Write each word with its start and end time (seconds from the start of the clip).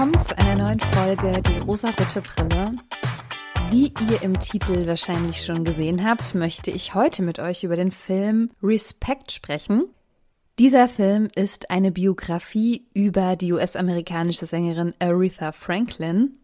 willkommen 0.00 0.20
zu 0.24 0.38
einer 0.38 0.56
neuen 0.56 0.80
Folge 0.80 1.42
Die 1.42 1.58
rosarote 1.58 2.22
Brille. 2.22 2.74
Wie 3.68 3.92
ihr 4.10 4.22
im 4.22 4.40
Titel 4.40 4.86
wahrscheinlich 4.86 5.44
schon 5.44 5.62
gesehen 5.62 6.08
habt, 6.08 6.34
möchte 6.34 6.70
ich 6.70 6.94
heute 6.94 7.22
mit 7.22 7.38
euch 7.38 7.64
über 7.64 7.76
den 7.76 7.90
Film 7.90 8.50
Respect 8.62 9.30
sprechen. 9.30 9.84
Dieser 10.58 10.88
Film 10.88 11.28
ist 11.34 11.70
eine 11.70 11.92
Biografie 11.92 12.86
über 12.94 13.36
die 13.36 13.52
US-amerikanische 13.52 14.46
Sängerin 14.46 14.94
Aretha 15.00 15.52
Franklin. 15.52 16.38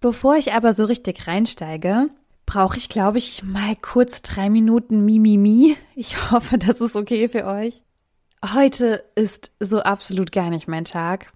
Bevor 0.00 0.36
ich 0.36 0.52
aber 0.52 0.74
so 0.74 0.84
richtig 0.84 1.26
reinsteige, 1.26 2.10
brauche 2.44 2.76
ich, 2.76 2.90
glaube 2.90 3.16
ich, 3.16 3.42
mal 3.42 3.74
kurz 3.80 4.20
drei 4.20 4.50
Minuten 4.50 5.02
Mimimi. 5.06 5.78
Ich 5.94 6.30
hoffe, 6.30 6.58
das 6.58 6.82
ist 6.82 6.94
okay 6.94 7.30
für 7.30 7.46
euch. 7.46 7.82
Heute 8.52 9.02
ist 9.14 9.52
so 9.60 9.80
absolut 9.80 10.30
gar 10.30 10.50
nicht 10.50 10.68
mein 10.68 10.84
Tag. 10.84 11.32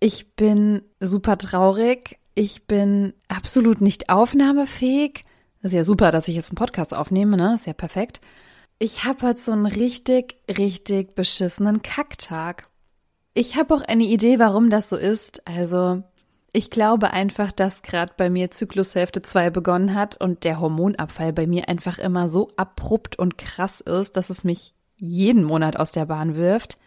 Ich 0.00 0.34
bin 0.36 0.82
super 1.00 1.38
traurig. 1.38 2.18
Ich 2.34 2.66
bin 2.66 3.14
absolut 3.26 3.80
nicht 3.80 4.10
aufnahmefähig. 4.10 5.24
Das 5.60 5.72
ist 5.72 5.76
ja 5.76 5.84
super, 5.84 6.12
dass 6.12 6.28
ich 6.28 6.36
jetzt 6.36 6.50
einen 6.50 6.56
Podcast 6.56 6.94
aufnehme, 6.94 7.36
ne? 7.36 7.54
Ist 7.54 7.66
ja 7.66 7.72
perfekt. 7.72 8.20
Ich 8.78 9.04
habe 9.04 9.26
heute 9.26 9.40
so 9.40 9.50
einen 9.50 9.66
richtig, 9.66 10.36
richtig 10.48 11.16
beschissenen 11.16 11.82
Kacktag. 11.82 12.62
Ich 13.34 13.56
habe 13.56 13.74
auch 13.74 13.82
eine 13.82 14.04
Idee, 14.04 14.38
warum 14.38 14.70
das 14.70 14.88
so 14.88 14.96
ist. 14.96 15.44
Also, 15.48 16.04
ich 16.52 16.70
glaube 16.70 17.12
einfach, 17.12 17.50
dass 17.50 17.82
gerade 17.82 18.12
bei 18.16 18.30
mir 18.30 18.52
Zyklushälfte 18.52 19.20
2 19.20 19.50
begonnen 19.50 19.94
hat 19.94 20.20
und 20.20 20.44
der 20.44 20.60
Hormonabfall 20.60 21.32
bei 21.32 21.48
mir 21.48 21.68
einfach 21.68 21.98
immer 21.98 22.28
so 22.28 22.52
abrupt 22.56 23.18
und 23.18 23.36
krass 23.36 23.80
ist, 23.80 24.16
dass 24.16 24.30
es 24.30 24.44
mich 24.44 24.74
jeden 24.96 25.42
Monat 25.42 25.76
aus 25.76 25.90
der 25.90 26.06
Bahn 26.06 26.36
wirft. 26.36 26.78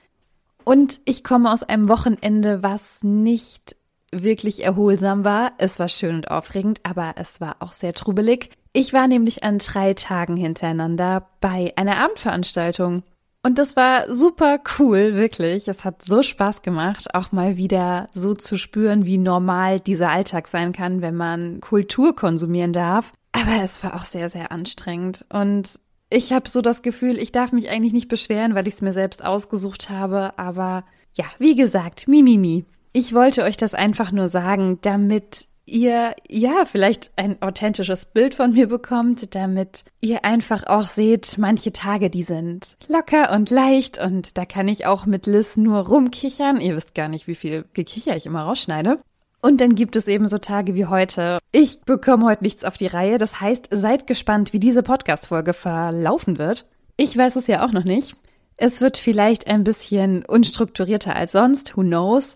Und 0.64 1.02
ich 1.06 1.24
komme 1.24 1.52
aus 1.52 1.64
einem 1.64 1.90
Wochenende, 1.90 2.64
was 2.64 3.04
nicht 3.04 3.76
wirklich 4.12 4.64
erholsam 4.64 5.24
war. 5.24 5.54
Es 5.58 5.80
war 5.80 5.88
schön 5.88 6.16
und 6.16 6.32
aufregend, 6.32 6.82
aber 6.84 7.14
es 7.16 7.40
war 7.42 7.58
auch 7.60 7.74
sehr 7.74 7.94
trubelig. 7.94 8.50
Ich 8.74 8.94
war 8.94 9.08
nämlich 9.08 9.44
an 9.44 9.58
drei 9.58 9.94
Tagen 9.94 10.38
hintereinander 10.38 11.28
bei 11.40 11.74
einer 11.76 11.98
Abendveranstaltung. 11.98 13.04
Und 13.44 13.58
das 13.58 13.76
war 13.76 14.12
super 14.14 14.60
cool, 14.78 15.16
wirklich. 15.16 15.68
Es 15.68 15.84
hat 15.84 16.04
so 16.06 16.22
Spaß 16.22 16.62
gemacht, 16.62 17.16
auch 17.16 17.32
mal 17.32 17.58
wieder 17.58 18.08
so 18.14 18.36
zu 18.36 18.56
spüren, 18.56 19.06
wie 19.06 19.18
normal 19.18 19.80
dieser 19.80 20.12
Alltag 20.12 20.48
sein 20.48 20.74
kann, 20.74 21.02
wenn 21.02 21.16
man 21.16 21.60
Kultur 21.60 22.16
konsumieren 22.16 22.72
darf. 22.72 23.12
Aber 23.32 23.64
es 23.64 23.84
war 23.84 23.96
auch 23.96 24.04
sehr, 24.06 24.30
sehr 24.30 24.52
anstrengend. 24.52 25.26
Und 25.34 25.80
ich 26.12 26.34
habe 26.34 26.50
so 26.50 26.62
das 26.62 26.82
Gefühl, 26.82 27.18
ich 27.18 27.32
darf 27.32 27.54
mich 27.54 27.70
eigentlich 27.70 27.94
nicht 27.94 28.10
beschweren, 28.10 28.54
weil 28.54 28.68
ich 28.68 28.76
es 28.76 28.82
mir 28.82 28.92
selbst 28.92 29.24
ausgesucht 29.24 29.90
habe. 29.90 30.38
Aber 30.38 30.84
ja, 31.14 31.26
wie 31.40 31.56
gesagt, 31.56 32.08
Mimimi. 32.08 32.66
Ich 32.94 33.14
wollte 33.14 33.44
euch 33.44 33.56
das 33.56 33.74
einfach 33.74 34.12
nur 34.12 34.28
sagen, 34.28 34.80
damit 34.82 35.48
ihr 35.66 36.14
ja 36.30 36.66
vielleicht 36.66 37.12
ein 37.16 37.42
authentisches 37.42 38.06
Bild 38.06 38.36
von 38.36 38.52
mir 38.52 38.68
bekommt, 38.68 39.34
damit 39.34 39.86
ihr 40.02 40.26
einfach 40.26 40.68
auch 40.68 40.86
seht, 40.86 41.38
manche 41.38 41.72
Tage, 41.72 42.10
die 42.10 42.24
sind 42.24 42.76
locker 42.90 43.32
und 43.32 43.50
leicht 43.50 43.98
und 43.98 44.38
da 44.38 44.44
kann 44.44 44.68
ich 44.68 44.86
auch 44.86 45.06
mit 45.06 45.28
Liz 45.28 45.56
nur 45.56 45.88
rumkichern. 45.88 46.60
Ihr 46.60 46.76
wisst 46.76 46.94
gar 46.94 47.08
nicht, 47.08 47.28
wie 47.28 47.36
viel 47.36 47.64
Gekicher 47.74 48.18
ich 48.18 48.26
immer 48.26 48.42
rausschneide. 48.42 48.98
Und 49.42 49.60
dann 49.60 49.76
gibt 49.76 49.96
es 49.96 50.08
eben 50.08 50.28
so 50.28 50.38
Tage 50.38 50.76
wie 50.76 50.86
heute. 50.86 51.40
Ich 51.52 51.82
bekomme 51.82 52.26
heute 52.26 52.44
nichts 52.44 52.64
auf 52.64 52.78
die 52.78 52.88
Reihe. 52.88 53.18
Das 53.18 53.42
heißt, 53.42 53.70
seid 53.72 54.06
gespannt, 54.06 54.54
wie 54.54 54.60
diese 54.60 54.84
Podcast-Folge 54.84 55.54
verlaufen 55.54 56.38
wird. 56.38 56.68
Ich 56.96 57.18
weiß 57.18 57.36
es 57.36 57.48
ja 57.48 57.66
auch 57.66 57.72
noch 57.72 57.84
nicht. 57.84 58.16
Es 58.58 58.82
wird 58.82 59.00
vielleicht 59.00 59.48
ein 59.48 59.64
bisschen 59.64 60.24
unstrukturierter 60.24 61.16
als 61.16 61.32
sonst, 61.32 61.76
who 61.76 61.82
knows. 61.82 62.36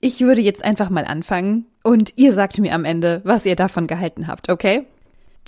Ich 0.00 0.20
würde 0.20 0.40
jetzt 0.40 0.62
einfach 0.62 0.90
mal 0.90 1.04
anfangen 1.04 1.66
und 1.82 2.12
ihr 2.16 2.34
sagt 2.34 2.58
mir 2.60 2.74
am 2.74 2.84
Ende, 2.84 3.20
was 3.24 3.46
ihr 3.46 3.56
davon 3.56 3.88
gehalten 3.88 4.28
habt, 4.28 4.48
okay? 4.48 4.86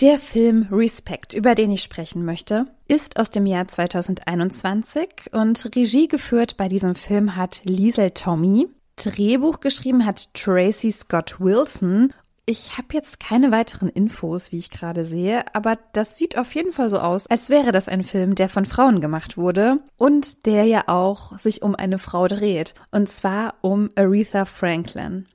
Der 0.00 0.18
Film 0.18 0.66
Respect, 0.72 1.34
über 1.34 1.54
den 1.54 1.70
ich 1.70 1.82
sprechen 1.82 2.24
möchte, 2.24 2.66
ist 2.88 3.18
aus 3.18 3.30
dem 3.30 3.46
Jahr 3.46 3.68
2021 3.68 5.08
und 5.32 5.70
Regie 5.76 6.08
geführt 6.08 6.56
bei 6.56 6.68
diesem 6.68 6.94
Film 6.94 7.36
hat 7.36 7.60
Liesel 7.64 8.12
Tommy. 8.12 8.68
Drehbuch 9.04 9.60
geschrieben 9.60 10.04
hat 10.04 10.34
Tracy 10.34 10.90
Scott 10.90 11.40
Wilson 11.40 12.12
ich 12.50 12.78
habe 12.78 12.88
jetzt 12.92 13.20
keine 13.20 13.50
weiteren 13.50 13.90
Infos, 13.90 14.52
wie 14.52 14.58
ich 14.58 14.70
gerade 14.70 15.04
sehe, 15.04 15.54
aber 15.54 15.76
das 15.92 16.16
sieht 16.16 16.38
auf 16.38 16.54
jeden 16.54 16.72
Fall 16.72 16.88
so 16.88 16.98
aus, 16.98 17.26
als 17.26 17.50
wäre 17.50 17.72
das 17.72 17.88
ein 17.88 18.02
Film, 18.02 18.34
der 18.36 18.48
von 18.48 18.64
Frauen 18.64 19.02
gemacht 19.02 19.36
wurde 19.36 19.80
und 19.98 20.46
der 20.46 20.64
ja 20.64 20.84
auch 20.86 21.38
sich 21.38 21.60
um 21.60 21.74
eine 21.74 21.98
Frau 21.98 22.26
dreht, 22.26 22.72
und 22.90 23.10
zwar 23.10 23.56
um 23.60 23.90
Aretha 23.96 24.46
Franklin. 24.46 25.26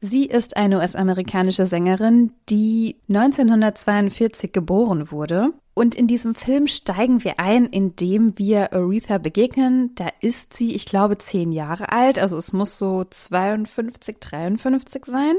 Sie 0.00 0.24
ist 0.24 0.56
eine 0.56 0.78
US-amerikanische 0.78 1.66
Sängerin, 1.66 2.32
die 2.48 2.96
1942 3.10 4.50
geboren 4.50 5.12
wurde. 5.12 5.50
Und 5.74 5.94
in 5.94 6.06
diesem 6.06 6.34
Film 6.34 6.66
steigen 6.66 7.24
wir 7.24 7.40
ein, 7.40 7.66
indem 7.66 8.38
wir 8.38 8.72
Aretha 8.74 9.18
begegnen. 9.18 9.94
Da 9.94 10.08
ist 10.20 10.54
sie, 10.54 10.74
ich 10.74 10.84
glaube, 10.84 11.16
zehn 11.18 11.50
Jahre 11.50 11.92
alt, 11.92 12.18
also 12.18 12.36
es 12.36 12.52
muss 12.52 12.76
so 12.76 13.04
52, 13.04 14.18
53 14.20 15.06
sein. 15.06 15.34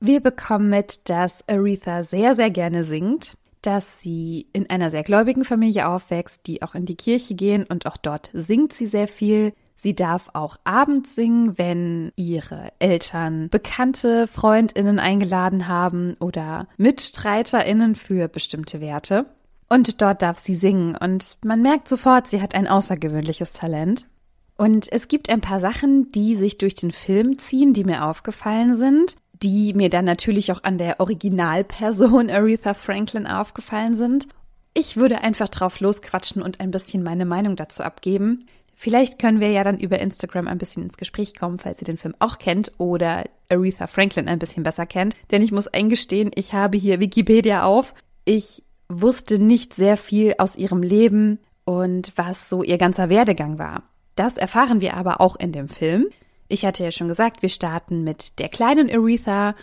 Wir 0.00 0.20
bekommen 0.20 0.68
mit, 0.68 1.08
dass 1.08 1.48
Aretha 1.48 2.02
sehr, 2.02 2.34
sehr 2.34 2.50
gerne 2.50 2.84
singt, 2.84 3.38
dass 3.62 4.00
sie 4.00 4.48
in 4.52 4.68
einer 4.68 4.90
sehr 4.90 5.02
gläubigen 5.02 5.46
Familie 5.46 5.88
aufwächst, 5.88 6.46
die 6.46 6.62
auch 6.62 6.74
in 6.74 6.84
die 6.84 6.96
Kirche 6.96 7.34
gehen 7.34 7.64
und 7.64 7.86
auch 7.86 7.96
dort 7.96 8.28
singt 8.34 8.74
sie 8.74 8.86
sehr 8.86 9.08
viel. 9.08 9.54
Sie 9.76 9.94
darf 9.94 10.30
auch 10.34 10.58
abends 10.64 11.14
singen, 11.14 11.56
wenn 11.56 12.12
ihre 12.16 12.72
Eltern 12.78 13.48
bekannte 13.48 14.26
Freundinnen 14.26 14.98
eingeladen 14.98 15.68
haben 15.68 16.16
oder 16.20 16.68
Mitstreiterinnen 16.76 17.94
für 17.94 18.28
bestimmte 18.28 18.82
Werte. 18.82 19.24
Und 19.68 20.00
dort 20.00 20.22
darf 20.22 20.42
sie 20.42 20.54
singen 20.54 20.96
und 20.96 21.36
man 21.44 21.62
merkt 21.62 21.88
sofort, 21.88 22.28
sie 22.28 22.42
hat 22.42 22.54
ein 22.54 22.68
außergewöhnliches 22.68 23.54
Talent. 23.54 24.06
Und 24.56 24.90
es 24.92 25.08
gibt 25.08 25.30
ein 25.30 25.40
paar 25.40 25.58
Sachen, 25.58 26.12
die 26.12 26.36
sich 26.36 26.58
durch 26.58 26.74
den 26.74 26.92
Film 26.92 27.38
ziehen, 27.38 27.72
die 27.72 27.84
mir 27.84 28.04
aufgefallen 28.04 28.76
sind 28.76 29.16
die 29.42 29.74
mir 29.74 29.90
dann 29.90 30.04
natürlich 30.04 30.52
auch 30.52 30.62
an 30.62 30.78
der 30.78 31.00
Originalperson 31.00 32.30
Aretha 32.30 32.74
Franklin 32.74 33.26
aufgefallen 33.26 33.94
sind. 33.94 34.26
Ich 34.74 34.96
würde 34.96 35.22
einfach 35.22 35.48
drauf 35.48 35.80
losquatschen 35.80 36.42
und 36.42 36.60
ein 36.60 36.70
bisschen 36.70 37.02
meine 37.02 37.26
Meinung 37.26 37.54
dazu 37.54 37.82
abgeben. 37.82 38.46
Vielleicht 38.74 39.20
können 39.20 39.40
wir 39.40 39.50
ja 39.50 39.62
dann 39.62 39.78
über 39.78 40.00
Instagram 40.00 40.48
ein 40.48 40.58
bisschen 40.58 40.82
ins 40.82 40.96
Gespräch 40.96 41.34
kommen, 41.38 41.58
falls 41.58 41.80
ihr 41.80 41.86
den 41.86 41.98
Film 41.98 42.14
auch 42.18 42.38
kennt 42.38 42.72
oder 42.78 43.24
Aretha 43.48 43.86
Franklin 43.86 44.28
ein 44.28 44.40
bisschen 44.40 44.64
besser 44.64 44.84
kennt. 44.84 45.14
Denn 45.30 45.42
ich 45.42 45.52
muss 45.52 45.68
eingestehen, 45.68 46.32
ich 46.34 46.54
habe 46.54 46.76
hier 46.76 46.98
Wikipedia 46.98 47.64
auf. 47.64 47.94
Ich 48.24 48.64
wusste 48.88 49.38
nicht 49.38 49.74
sehr 49.74 49.96
viel 49.96 50.34
aus 50.38 50.56
ihrem 50.56 50.82
Leben 50.82 51.38
und 51.64 52.12
was 52.16 52.48
so 52.48 52.62
ihr 52.62 52.78
ganzer 52.78 53.08
Werdegang 53.08 53.58
war. 53.58 53.82
Das 54.16 54.36
erfahren 54.36 54.80
wir 54.80 54.96
aber 54.96 55.20
auch 55.20 55.36
in 55.36 55.52
dem 55.52 55.68
Film. 55.68 56.06
Ich 56.48 56.64
hatte 56.64 56.84
ja 56.84 56.90
schon 56.90 57.08
gesagt, 57.08 57.42
wir 57.42 57.48
starten 57.48 58.04
mit 58.04 58.38
der 58.38 58.48
kleinen 58.48 58.90
Aretha. 58.90 59.54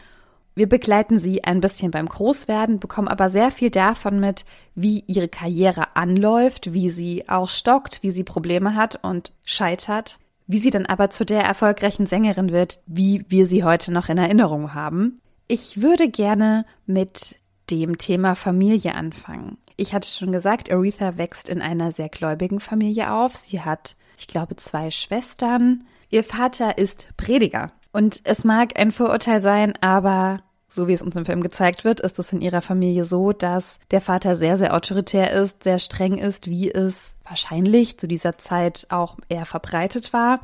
Wir 0.56 0.68
begleiten 0.68 1.18
sie 1.18 1.44
ein 1.44 1.62
bisschen 1.62 1.92
beim 1.92 2.10
Großwerden, 2.10 2.80
bekommen 2.80 3.08
aber 3.08 3.30
sehr 3.30 3.52
viel 3.52 3.70
davon 3.70 4.20
mit, 4.20 4.44
wie 4.76 5.04
ihre 5.08 5.30
Karriere 5.30 5.96
anläuft, 5.96 6.74
wie 6.74 6.90
sie 6.90 7.30
auch 7.30 7.48
stockt, 7.48 8.04
wie 8.04 8.12
sie 8.12 8.26
Probleme 8.26 8.76
hat 8.76 9.00
und 9.02 9.31
scheitert, 9.46 10.20
wie 10.48 10.58
sie 10.58 10.72
dann 10.72 10.86
aber 10.86 11.10
zu 11.10 11.24
der 11.24 11.44
erfolgreichen 11.44 12.06
Sängerin 12.06 12.52
wird, 12.52 12.80
wie 12.86 13.24
wir 13.30 13.46
sie 13.46 13.64
heute 13.64 13.94
noch 13.94 14.10
in 14.10 14.18
Erinnerung 14.18 14.74
haben. 14.74 15.22
Ich 15.48 15.81
würde 15.81 16.10
gerne 16.10 16.66
mit 16.86 17.36
dem 17.71 17.97
Thema 17.97 18.35
Familie 18.35 18.95
anfangen. 18.95 19.57
Ich 19.77 19.94
hatte 19.94 20.07
schon 20.07 20.31
gesagt, 20.31 20.71
Aretha 20.71 21.18
wächst 21.18 21.50
in 21.50 21.62
einer 21.62 21.91
sehr 21.91 22.09
gläubigen 22.09 22.59
Familie 22.59 23.13
auf. 23.13 23.35
Sie 23.35 23.62
hat, 23.62 23.95
ich 24.18 24.27
glaube, 24.27 24.56
zwei 24.57 24.91
Schwestern. 24.91 25.85
Ihr 26.09 26.23
Vater 26.23 26.77
ist 26.77 27.07
Prediger. 27.18 27.71
Und 27.94 28.21
es 28.25 28.44
mag 28.44 28.79
ein 28.79 28.91
Vorurteil 28.91 29.41
sein, 29.41 29.73
aber 29.81 30.41
so 30.68 30.88
wie 30.88 30.94
es 30.94 31.01
uns 31.01 31.15
im 31.18 31.25
Film 31.25 31.41
gezeigt 31.41 31.83
wird, 31.83 32.00
ist 32.00 32.18
es 32.18 32.31
in 32.31 32.41
ihrer 32.41 32.62
Familie 32.62 33.03
so, 33.03 33.33
dass 33.33 33.79
der 33.91 34.00
Vater 34.00 34.38
sehr, 34.38 34.57
sehr 34.57 34.73
autoritär 34.73 35.31
ist, 35.31 35.63
sehr 35.63 35.79
streng 35.79 36.18
ist, 36.18 36.50
wie 36.50 36.71
es 36.71 37.15
wahrscheinlich 37.27 37.97
zu 37.97 38.07
dieser 38.07 38.38
Zeit 38.38 38.88
auch 38.89 39.18
eher 39.27 39.45
verbreitet 39.45 40.13
war. 40.13 40.39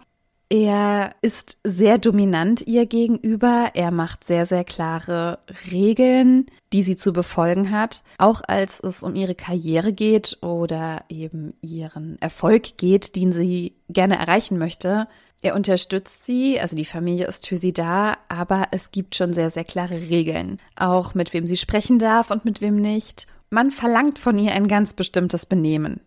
Er 0.50 1.14
ist 1.22 1.58
sehr 1.66 1.98
dominant 1.98 2.66
ihr 2.66 2.86
gegenüber. 2.86 3.72
Er 3.74 3.92
macht 3.92 4.24
sehr, 4.24 4.46
sehr 4.46 4.64
klare 4.64 5.40
Regeln, 5.70 6.46
die 6.72 6.84
sie 6.84 6.96
zu 6.96 7.12
befolgen 7.12 7.72
hat. 7.72 8.02
Auch 8.18 8.42
als 8.48 8.80
es 8.80 9.04
um 9.04 9.16
ihre 9.16 9.36
Karriere 9.36 9.92
geht 9.92 10.38
oder 10.42 11.04
eben 11.10 11.54
ihren 11.62 12.18
Erfolg 12.22 12.78
geht, 12.78 13.18
den 13.18 13.34
sie 13.34 13.76
gerne 13.90 14.18
erreichen 14.18 14.58
möchte, 14.58 15.08
er 15.42 15.56
unterstützt 15.56 16.26
sie, 16.26 16.60
also 16.60 16.76
die 16.76 16.86
Familie 16.86 17.28
ist 17.28 17.46
für 17.46 17.58
sie 17.58 17.74
da, 17.74 18.18
aber 18.28 18.70
es 18.72 18.92
gibt 18.92 19.16
schon 19.16 19.34
sehr, 19.34 19.50
sehr 19.50 19.66
klare 19.66 20.02
Regeln. 20.10 20.60
Auch 20.76 21.14
mit 21.14 21.34
wem 21.34 21.46
sie 21.46 21.58
sprechen 21.58 22.00
darf 22.00 22.32
und 22.32 22.44
mit 22.44 22.62
wem 22.62 22.78
nicht. 22.78 23.28
Man 23.50 23.70
verlangt 23.70 24.18
von 24.18 24.40
ihr 24.40 24.54
ein 24.54 24.68
ganz 24.68 24.94
bestimmtes 24.94 25.46
Benehmen. 25.46 26.02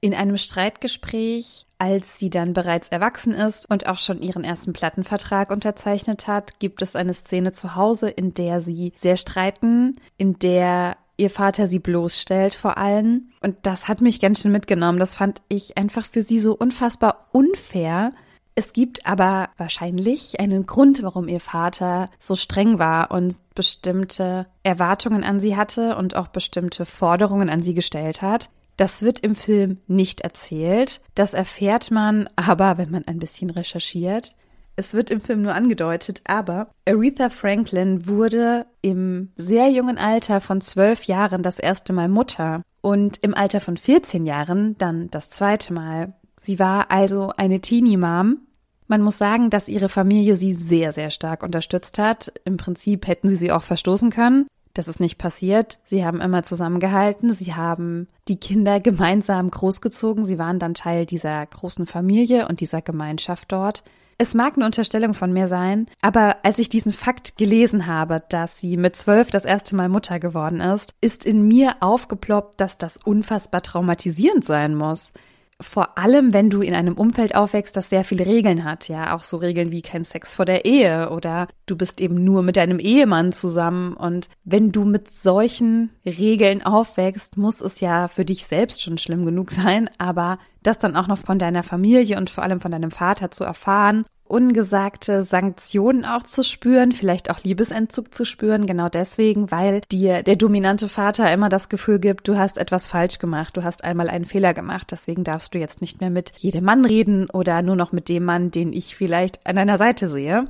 In 0.00 0.14
einem 0.14 0.36
Streitgespräch, 0.36 1.66
als 1.78 2.18
sie 2.18 2.30
dann 2.30 2.52
bereits 2.52 2.88
erwachsen 2.88 3.34
ist 3.34 3.68
und 3.68 3.88
auch 3.88 3.98
schon 3.98 4.22
ihren 4.22 4.44
ersten 4.44 4.72
Plattenvertrag 4.72 5.50
unterzeichnet 5.50 6.28
hat, 6.28 6.60
gibt 6.60 6.82
es 6.82 6.94
eine 6.94 7.14
Szene 7.14 7.50
zu 7.50 7.74
Hause, 7.74 8.08
in 8.08 8.32
der 8.32 8.60
sie 8.60 8.92
sehr 8.94 9.16
streiten, 9.16 9.96
in 10.16 10.38
der 10.38 10.96
ihr 11.16 11.30
Vater 11.30 11.66
sie 11.66 11.80
bloßstellt 11.80 12.54
vor 12.54 12.78
allen. 12.78 13.32
Und 13.40 13.56
das 13.62 13.88
hat 13.88 14.00
mich 14.00 14.20
ganz 14.20 14.42
schön 14.42 14.52
mitgenommen. 14.52 15.00
Das 15.00 15.16
fand 15.16 15.42
ich 15.48 15.76
einfach 15.76 16.06
für 16.06 16.22
sie 16.22 16.38
so 16.38 16.54
unfassbar 16.54 17.28
unfair. 17.32 18.12
Es 18.54 18.72
gibt 18.72 19.04
aber 19.04 19.50
wahrscheinlich 19.56 20.38
einen 20.38 20.66
Grund, 20.66 21.02
warum 21.02 21.26
ihr 21.26 21.40
Vater 21.40 22.08
so 22.20 22.36
streng 22.36 22.78
war 22.78 23.10
und 23.10 23.36
bestimmte 23.54 24.46
Erwartungen 24.62 25.24
an 25.24 25.40
sie 25.40 25.56
hatte 25.56 25.96
und 25.96 26.14
auch 26.14 26.28
bestimmte 26.28 26.84
Forderungen 26.84 27.50
an 27.50 27.62
sie 27.62 27.74
gestellt 27.74 28.22
hat. 28.22 28.48
Das 28.78 29.02
wird 29.02 29.18
im 29.18 29.34
Film 29.34 29.78
nicht 29.88 30.20
erzählt. 30.20 31.00
Das 31.16 31.34
erfährt 31.34 31.90
man 31.90 32.30
aber, 32.36 32.78
wenn 32.78 32.92
man 32.92 33.04
ein 33.06 33.18
bisschen 33.18 33.50
recherchiert. 33.50 34.36
Es 34.76 34.94
wird 34.94 35.10
im 35.10 35.20
Film 35.20 35.42
nur 35.42 35.56
angedeutet, 35.56 36.22
aber 36.28 36.70
Aretha 36.88 37.28
Franklin 37.30 38.06
wurde 38.06 38.66
im 38.80 39.32
sehr 39.34 39.68
jungen 39.68 39.98
Alter 39.98 40.40
von 40.40 40.60
zwölf 40.60 41.02
Jahren 41.04 41.42
das 41.42 41.58
erste 41.58 41.92
Mal 41.92 42.08
Mutter 42.08 42.62
und 42.80 43.18
im 43.24 43.34
Alter 43.34 43.60
von 43.60 43.76
14 43.76 44.24
Jahren 44.24 44.78
dann 44.78 45.10
das 45.10 45.28
zweite 45.28 45.74
Mal. 45.74 46.14
Sie 46.40 46.60
war 46.60 46.92
also 46.92 47.32
eine 47.36 47.60
Teenie-Mom. 47.60 48.38
Man 48.86 49.02
muss 49.02 49.18
sagen, 49.18 49.50
dass 49.50 49.66
ihre 49.66 49.88
Familie 49.88 50.36
sie 50.36 50.54
sehr, 50.54 50.92
sehr 50.92 51.10
stark 51.10 51.42
unterstützt 51.42 51.98
hat. 51.98 52.32
Im 52.44 52.56
Prinzip 52.56 53.08
hätten 53.08 53.28
sie 53.28 53.36
sie 53.36 53.50
auch 53.50 53.64
verstoßen 53.64 54.10
können. 54.10 54.46
Das 54.78 54.86
ist 54.86 55.00
nicht 55.00 55.18
passiert. 55.18 55.80
Sie 55.82 56.04
haben 56.04 56.20
immer 56.20 56.44
zusammengehalten. 56.44 57.32
Sie 57.32 57.54
haben 57.54 58.06
die 58.28 58.36
Kinder 58.36 58.78
gemeinsam 58.80 59.50
großgezogen. 59.50 60.24
Sie 60.24 60.38
waren 60.38 60.60
dann 60.60 60.72
Teil 60.72 61.04
dieser 61.04 61.44
großen 61.44 61.84
Familie 61.84 62.46
und 62.46 62.60
dieser 62.60 62.80
Gemeinschaft 62.80 63.50
dort. 63.50 63.82
Es 64.18 64.34
mag 64.34 64.54
eine 64.54 64.66
Unterstellung 64.66 65.14
von 65.14 65.32
mir 65.32 65.48
sein, 65.48 65.86
aber 66.00 66.36
als 66.44 66.60
ich 66.60 66.68
diesen 66.68 66.92
Fakt 66.92 67.36
gelesen 67.36 67.88
habe, 67.88 68.22
dass 68.28 68.60
sie 68.60 68.76
mit 68.76 68.94
zwölf 68.94 69.32
das 69.32 69.44
erste 69.44 69.74
Mal 69.74 69.88
Mutter 69.88 70.20
geworden 70.20 70.60
ist, 70.60 70.94
ist 71.00 71.26
in 71.26 71.48
mir 71.48 71.74
aufgeploppt, 71.80 72.60
dass 72.60 72.76
das 72.76 72.98
unfassbar 72.98 73.62
traumatisierend 73.64 74.44
sein 74.44 74.76
muss 74.76 75.12
vor 75.60 75.98
allem, 75.98 76.32
wenn 76.32 76.50
du 76.50 76.60
in 76.60 76.74
einem 76.74 76.94
Umfeld 76.94 77.34
aufwächst, 77.34 77.76
das 77.76 77.90
sehr 77.90 78.04
viele 78.04 78.26
Regeln 78.26 78.62
hat, 78.64 78.88
ja, 78.88 79.14
auch 79.14 79.22
so 79.22 79.38
Regeln 79.38 79.72
wie 79.72 79.82
kein 79.82 80.04
Sex 80.04 80.36
vor 80.36 80.44
der 80.44 80.64
Ehe 80.64 81.10
oder 81.10 81.48
du 81.66 81.76
bist 81.76 82.00
eben 82.00 82.22
nur 82.22 82.42
mit 82.42 82.56
deinem 82.56 82.78
Ehemann 82.78 83.32
zusammen. 83.32 83.94
Und 83.94 84.28
wenn 84.44 84.70
du 84.70 84.84
mit 84.84 85.10
solchen 85.10 85.90
Regeln 86.06 86.62
aufwächst, 86.62 87.36
muss 87.36 87.60
es 87.60 87.80
ja 87.80 88.06
für 88.06 88.24
dich 88.24 88.44
selbst 88.44 88.82
schon 88.82 88.98
schlimm 88.98 89.24
genug 89.24 89.50
sein, 89.52 89.90
aber 89.98 90.38
das 90.62 90.78
dann 90.78 90.94
auch 90.96 91.08
noch 91.08 91.18
von 91.18 91.38
deiner 91.38 91.64
Familie 91.64 92.18
und 92.18 92.30
vor 92.30 92.44
allem 92.44 92.60
von 92.60 92.70
deinem 92.70 92.92
Vater 92.92 93.30
zu 93.30 93.42
erfahren 93.42 94.04
ungesagte 94.28 95.22
Sanktionen 95.22 96.04
auch 96.04 96.22
zu 96.22 96.42
spüren, 96.44 96.92
vielleicht 96.92 97.30
auch 97.30 97.42
Liebesentzug 97.42 98.14
zu 98.14 98.24
spüren, 98.24 98.66
genau 98.66 98.88
deswegen, 98.88 99.50
weil 99.50 99.80
dir 99.90 100.22
der 100.22 100.36
dominante 100.36 100.88
Vater 100.88 101.32
immer 101.32 101.48
das 101.48 101.68
Gefühl 101.68 101.98
gibt, 101.98 102.28
du 102.28 102.38
hast 102.38 102.58
etwas 102.58 102.88
falsch 102.88 103.18
gemacht, 103.18 103.56
du 103.56 103.64
hast 103.64 103.84
einmal 103.84 104.08
einen 104.08 104.24
Fehler 104.24 104.54
gemacht, 104.54 104.88
deswegen 104.90 105.24
darfst 105.24 105.54
du 105.54 105.58
jetzt 105.58 105.80
nicht 105.80 106.00
mehr 106.00 106.10
mit 106.10 106.32
jedem 106.38 106.64
Mann 106.64 106.84
reden 106.84 107.28
oder 107.30 107.62
nur 107.62 107.76
noch 107.76 107.92
mit 107.92 108.08
dem 108.08 108.24
Mann, 108.24 108.50
den 108.50 108.72
ich 108.72 108.94
vielleicht 108.94 109.46
an 109.46 109.56
deiner 109.56 109.78
Seite 109.78 110.08
sehe. 110.08 110.48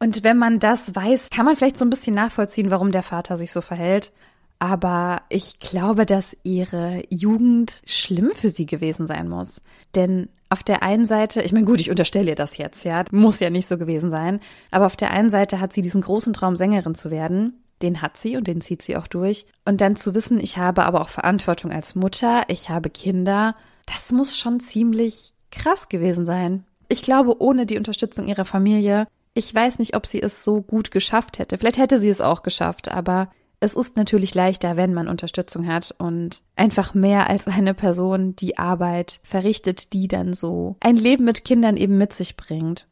Und 0.00 0.22
wenn 0.24 0.36
man 0.36 0.58
das 0.58 0.94
weiß, 0.94 1.30
kann 1.30 1.46
man 1.46 1.56
vielleicht 1.56 1.78
so 1.78 1.84
ein 1.84 1.90
bisschen 1.90 2.14
nachvollziehen, 2.14 2.70
warum 2.70 2.92
der 2.92 3.02
Vater 3.02 3.38
sich 3.38 3.52
so 3.52 3.60
verhält. 3.60 4.12
Aber 4.58 5.22
ich 5.28 5.58
glaube, 5.58 6.06
dass 6.06 6.36
ihre 6.42 7.02
Jugend 7.10 7.82
schlimm 7.86 8.30
für 8.34 8.50
sie 8.50 8.66
gewesen 8.66 9.06
sein 9.06 9.28
muss. 9.28 9.60
Denn 9.94 10.28
auf 10.48 10.62
der 10.62 10.82
einen 10.82 11.04
Seite, 11.04 11.42
ich 11.42 11.52
meine, 11.52 11.64
gut, 11.64 11.80
ich 11.80 11.90
unterstelle 11.90 12.30
ihr 12.30 12.36
das 12.36 12.56
jetzt, 12.56 12.84
ja, 12.84 13.04
muss 13.10 13.40
ja 13.40 13.50
nicht 13.50 13.66
so 13.66 13.76
gewesen 13.76 14.10
sein, 14.10 14.40
aber 14.70 14.86
auf 14.86 14.96
der 14.96 15.10
einen 15.10 15.30
Seite 15.30 15.60
hat 15.60 15.72
sie 15.72 15.82
diesen 15.82 16.00
großen 16.00 16.32
Traum, 16.32 16.56
Sängerin 16.56 16.94
zu 16.94 17.10
werden. 17.10 17.60
Den 17.82 18.00
hat 18.00 18.16
sie 18.16 18.36
und 18.36 18.46
den 18.46 18.60
zieht 18.60 18.80
sie 18.82 18.96
auch 18.96 19.08
durch. 19.08 19.46
Und 19.64 19.80
dann 19.80 19.96
zu 19.96 20.14
wissen, 20.14 20.38
ich 20.38 20.58
habe 20.58 20.84
aber 20.84 21.00
auch 21.00 21.08
Verantwortung 21.08 21.72
als 21.72 21.96
Mutter, 21.96 22.42
ich 22.46 22.70
habe 22.70 22.88
Kinder, 22.88 23.56
das 23.86 24.12
muss 24.12 24.38
schon 24.38 24.60
ziemlich 24.60 25.32
krass 25.50 25.88
gewesen 25.88 26.24
sein. 26.24 26.64
Ich 26.88 27.02
glaube, 27.02 27.40
ohne 27.42 27.66
die 27.66 27.76
Unterstützung 27.76 28.28
ihrer 28.28 28.44
Familie, 28.44 29.06
ich 29.34 29.52
weiß 29.52 29.80
nicht, 29.80 29.96
ob 29.96 30.06
sie 30.06 30.22
es 30.22 30.44
so 30.44 30.62
gut 30.62 30.92
geschafft 30.92 31.38
hätte. 31.38 31.58
Vielleicht 31.58 31.78
hätte 31.78 31.98
sie 31.98 32.08
es 32.08 32.20
auch 32.20 32.42
geschafft, 32.42 32.90
aber 32.90 33.30
es 33.64 33.74
ist 33.74 33.96
natürlich 33.96 34.34
leichter, 34.34 34.76
wenn 34.76 34.92
man 34.92 35.08
Unterstützung 35.08 35.66
hat 35.66 35.94
und 35.98 36.42
einfach 36.54 36.92
mehr 36.92 37.30
als 37.30 37.48
eine 37.48 37.72
Person 37.72 38.36
die 38.36 38.58
Arbeit 38.58 39.20
verrichtet, 39.22 39.94
die 39.94 40.06
dann 40.06 40.34
so 40.34 40.76
ein 40.80 40.96
Leben 40.96 41.24
mit 41.24 41.44
Kindern 41.44 41.78
eben 41.78 41.96
mit 41.96 42.12
sich 42.12 42.36
bringt. 42.36 42.86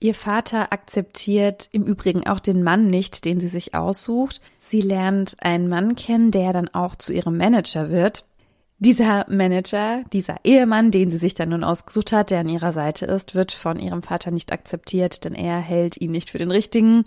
Ihr 0.00 0.14
Vater 0.14 0.72
akzeptiert 0.72 1.68
im 1.72 1.84
Übrigen 1.84 2.26
auch 2.26 2.40
den 2.40 2.62
Mann 2.62 2.88
nicht, 2.88 3.24
den 3.24 3.38
sie 3.38 3.48
sich 3.48 3.74
aussucht. 3.74 4.40
Sie 4.58 4.80
lernt 4.80 5.36
einen 5.40 5.68
Mann 5.68 5.94
kennen, 5.94 6.30
der 6.30 6.52
dann 6.52 6.68
auch 6.68 6.96
zu 6.96 7.12
ihrem 7.12 7.36
Manager 7.36 7.90
wird. 7.90 8.24
Dieser 8.78 9.26
Manager, 9.28 10.02
dieser 10.10 10.36
Ehemann, 10.42 10.90
den 10.90 11.10
sie 11.10 11.18
sich 11.18 11.34
dann 11.34 11.50
nun 11.50 11.64
ausgesucht 11.64 12.12
hat, 12.12 12.30
der 12.30 12.40
an 12.40 12.48
ihrer 12.48 12.72
Seite 12.72 13.04
ist, 13.04 13.34
wird 13.34 13.52
von 13.52 13.78
ihrem 13.78 14.02
Vater 14.02 14.30
nicht 14.30 14.52
akzeptiert, 14.52 15.24
denn 15.24 15.34
er 15.34 15.58
hält 15.58 16.00
ihn 16.00 16.12
nicht 16.12 16.30
für 16.30 16.38
den 16.38 16.50
richtigen. 16.50 17.04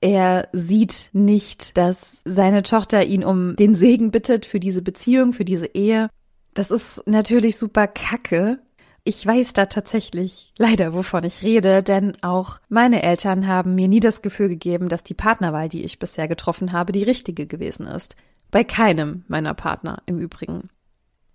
Er 0.00 0.48
sieht 0.52 1.10
nicht, 1.12 1.76
dass 1.76 2.22
seine 2.24 2.62
Tochter 2.62 3.04
ihn 3.04 3.24
um 3.24 3.54
den 3.56 3.74
Segen 3.74 4.10
bittet 4.10 4.46
für 4.46 4.60
diese 4.60 4.82
Beziehung, 4.82 5.32
für 5.32 5.44
diese 5.44 5.66
Ehe. 5.66 6.08
Das 6.54 6.70
ist 6.70 7.02
natürlich 7.06 7.58
super 7.58 7.86
kacke. 7.86 8.60
Ich 9.04 9.24
weiß 9.24 9.52
da 9.52 9.66
tatsächlich 9.66 10.52
leider, 10.58 10.94
wovon 10.94 11.24
ich 11.24 11.42
rede, 11.42 11.82
denn 11.82 12.12
auch 12.22 12.60
meine 12.68 13.02
Eltern 13.02 13.46
haben 13.46 13.74
mir 13.74 13.88
nie 13.88 14.00
das 14.00 14.22
Gefühl 14.22 14.48
gegeben, 14.48 14.88
dass 14.88 15.02
die 15.02 15.14
Partnerwahl, 15.14 15.68
die 15.68 15.84
ich 15.84 15.98
bisher 15.98 16.28
getroffen 16.28 16.72
habe, 16.72 16.92
die 16.92 17.02
richtige 17.02 17.46
gewesen 17.46 17.86
ist. 17.86 18.16
Bei 18.50 18.64
keinem 18.64 19.24
meiner 19.28 19.54
Partner 19.54 20.02
im 20.06 20.18
Übrigen. 20.18 20.70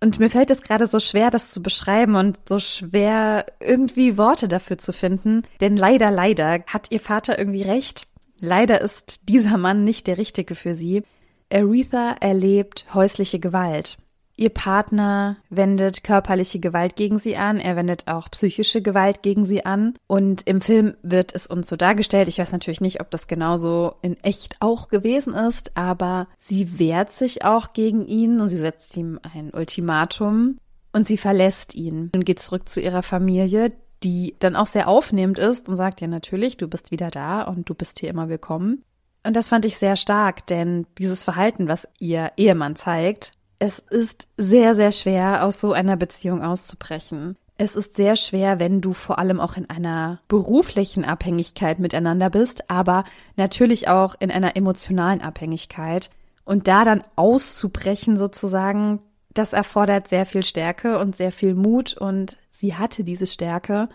Und 0.02 0.20
mir 0.20 0.30
fällt 0.30 0.52
es 0.52 0.62
gerade 0.62 0.86
so 0.88 1.00
schwer, 1.00 1.32
das 1.32 1.50
zu 1.50 1.64
beschreiben 1.64 2.16
und 2.16 2.38
so 2.48 2.60
schwer, 2.60 3.46
irgendwie 3.60 4.18
Worte 4.18 4.48
dafür 4.48 4.78
zu 4.78 4.94
finden, 4.94 5.44
denn 5.62 5.78
leider, 5.78 6.12
leider 6.12 6.64
hat 6.68 6.92
ihr 6.92 7.00
Vater 7.00 7.40
irgendwie 7.40 7.64
recht. 7.64 8.08
Leider 8.40 8.82
ist 8.82 9.30
dieser 9.30 9.58
Mann 9.58 9.84
nicht 9.84 10.08
der 10.08 10.18
Richtige 10.18 10.56
für 10.56 10.76
sie. 10.76 11.04
Aretha 11.52 12.16
erlebt 12.20 12.94
häusliche 12.94 13.40
Gewalt. 13.40 13.98
Ihr 14.38 14.50
Partner 14.50 15.38
wendet 15.50 16.04
körperliche 16.04 16.60
Gewalt 16.60 16.98
gegen 16.98 17.20
sie 17.20 17.38
an, 17.38 17.58
er 17.58 17.78
wendet 17.78 18.08
auch 18.08 18.30
psychische 18.32 18.82
Gewalt 18.82 19.24
gegen 19.24 19.46
sie 19.46 19.66
an. 19.66 19.94
Und 20.08 20.46
im 20.46 20.60
Film 20.60 20.96
wird 21.04 21.34
es 21.34 21.48
uns 21.48 21.70
so 21.70 21.78
dargestellt, 21.78 22.28
ich 22.28 22.40
weiß 22.40 22.52
natürlich 22.52 22.82
nicht, 22.82 23.00
ob 23.00 23.10
das 23.12 23.28
genauso 23.28 23.96
in 24.02 24.22
echt 24.24 24.58
auch 24.60 24.90
gewesen 24.90 25.34
ist, 25.34 25.78
aber 25.78 26.28
sie 26.38 26.80
wehrt 26.80 27.14
sich 27.14 27.46
auch 27.46 27.72
gegen 27.72 28.06
ihn 28.06 28.42
und 28.42 28.50
sie 28.50 28.58
setzt 28.58 28.98
ihm 28.98 29.20
ein 29.34 29.52
Ultimatum 29.54 30.58
und 30.92 31.08
sie 31.08 31.18
verlässt 31.18 31.74
ihn 31.74 32.12
und 32.14 32.26
geht 32.26 32.40
zurück 32.40 32.68
zu 32.68 32.82
ihrer 32.82 33.04
Familie, 33.04 33.72
die 34.04 34.36
dann 34.40 34.56
auch 34.56 34.66
sehr 34.66 34.88
aufnehmend 34.88 35.40
ist 35.40 35.70
und 35.70 35.76
sagt, 35.76 36.02
ja 36.02 36.08
natürlich, 36.08 36.58
du 36.58 36.68
bist 36.68 36.92
wieder 36.92 37.10
da 37.10 37.44
und 37.44 37.70
du 37.70 37.74
bist 37.74 38.00
hier 38.00 38.10
immer 38.10 38.30
willkommen. 38.30 38.84
Und 39.26 39.36
das 39.36 39.50
fand 39.50 39.66
ich 39.66 39.78
sehr 39.78 39.96
stark, 39.96 40.46
denn 40.48 40.86
dieses 41.00 41.24
Verhalten, 41.24 41.68
was 41.68 41.88
ihr 42.00 42.32
Ehemann 42.38 42.76
zeigt, 42.76 43.32
es 43.58 43.80
ist 43.80 44.28
sehr, 44.38 44.76
sehr 44.76 44.92
schwer, 44.92 45.44
aus 45.44 45.60
so 45.60 45.74
einer 45.74 45.98
Beziehung 45.98 46.44
auszubrechen. 46.44 47.36
Es 47.58 47.76
ist 47.76 47.96
sehr 47.96 48.18
schwer, 48.18 48.60
wenn 48.60 48.82
du 48.82 48.94
vor 48.94 49.18
allem 49.18 49.40
auch 49.40 49.56
in 49.56 49.70
einer 49.70 50.20
beruflichen 50.28 51.06
Abhängigkeit 51.06 51.80
miteinander 51.80 52.30
bist, 52.30 52.70
aber 52.70 53.06
natürlich 53.38 53.88
auch 53.88 54.16
in 54.20 54.30
einer 54.30 54.58
emotionalen 54.58 55.22
Abhängigkeit. 55.22 56.10
Und 56.44 56.68
da 56.68 56.84
dann 56.84 57.04
auszubrechen 57.16 58.18
sozusagen, 58.18 59.00
das 59.34 59.54
erfordert 59.54 60.10
sehr 60.10 60.26
viel 60.26 60.44
Stärke 60.44 61.00
und 61.00 61.16
sehr 61.16 61.32
viel 61.32 61.56
Mut 61.56 61.96
und 61.98 62.38
sie 62.60 62.76
hatte 62.76 63.04
diese 63.04 63.28
Stärke. 63.28 63.90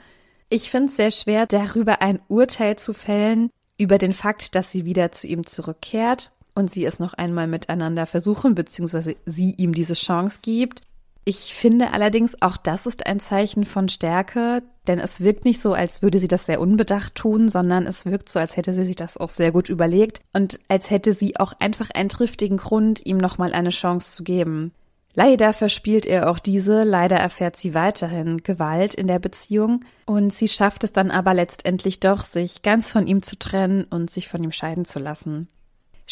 Ich 0.49 0.71
finde 0.71 0.89
es 0.89 0.97
sehr 0.97 1.11
schwer, 1.11 1.47
darüber 1.47 2.03
ein 2.03 2.21
Urteil 2.29 2.77
zu 2.77 2.93
fällen, 2.93 3.51
über 3.79 3.99
den 3.99 4.13
Fakt, 4.13 4.55
dass 4.55 4.71
sie 4.71 4.85
wieder 4.85 5.13
zu 5.13 5.27
ihm 5.27 5.47
zurückkehrt 5.47 6.33
und 6.55 6.71
sie 6.71 6.85
es 6.85 6.99
noch 6.99 7.15
einmal 7.15 7.47
miteinander 7.47 8.07
versuchen, 8.07 8.55
beziehungsweise 8.55 9.17
sie 9.27 9.55
ihm 9.57 9.73
diese 9.73 9.95
Chance 9.95 10.41
gibt. 10.43 10.83
Ich 11.25 11.55
finde 11.55 11.93
allerdings, 11.93 12.41
auch 12.41 12.57
das 12.57 12.87
ist 12.87 13.07
ein 13.07 13.21
Zeichen 13.21 13.65
von 13.65 13.89
Stärke, 13.89 14.63
denn 14.87 14.99
es 14.99 15.21
wirkt 15.21 15.45
nicht 15.45 15.61
so, 15.61 15.75
als 15.75 16.03
würde 16.03 16.19
sie 16.19 16.29
das 16.29 16.47
sehr 16.47 16.61
unbedacht 16.61 17.15
tun, 17.15 17.49
sondern 17.49 17.87
es 17.87 18.07
wirkt 18.07 18.29
so, 18.29 18.39
als 18.39 18.57
hätte 18.57 18.73
sie 18.73 18.85
sich 18.85 18.97
das 18.97 19.17
auch 19.17 19.29
sehr 19.29 19.53
gut 19.53 19.69
überlegt 19.69 20.23
und 20.33 20.59
als 20.69 20.91
hätte 20.91 21.13
sie 21.13 21.37
auch 21.37 21.53
einfach 21.61 21.91
einen 21.91 22.09
triftigen 22.09 22.57
Grund, 22.57 23.05
ihm 23.05 23.19
nochmal 23.19 23.53
eine 23.53 23.71
Chance 23.71 24.15
zu 24.15 24.25
geben. 24.25 24.73
Leider 25.15 25.53
verspielt 25.53 26.07
er 26.07 26.31
auch 26.31 26.39
diese, 26.39 26.85
leider 26.85 27.17
erfährt 27.17 27.57
sie 27.57 27.75
weiterhin 27.75 28.43
Gewalt 28.43 28.95
in 28.95 29.09
der 29.09 29.19
Beziehung 29.19 29.85
und 30.07 30.33
sie 30.33 30.49
schafft 30.49 30.85
es 30.85 30.93
dann 30.93 31.11
aber 31.11 31.35
letztendlich 31.35 31.99
doch, 31.99 32.25
sich 32.25 32.63
ganz 32.63 32.93
von 32.93 33.07
ihm 33.07 33.23
zu 33.23 33.37
trennen 33.39 33.85
und 33.85 34.09
sich 34.09 34.29
von 34.29 34.43
ihm 34.45 34.53
scheiden 34.53 34.85
zu 34.85 35.01
lassen. 35.01 35.49